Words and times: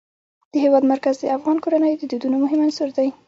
د 0.51 0.53
هېواد 0.63 0.83
مرکز 0.91 1.15
د 1.19 1.23
افغان 1.37 1.57
کورنیو 1.63 1.99
د 2.01 2.03
دودونو 2.11 2.37
مهم 2.43 2.59
عنصر 2.65 2.89
دی. 2.97 3.09